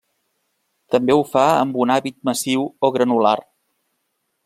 També 0.95 1.17
ho 1.17 1.21
fa 1.33 1.45
amb 1.59 1.79
un 1.85 1.93
hàbit 1.99 2.19
massiu 2.31 2.67
o 2.89 2.95
granular. 2.99 3.39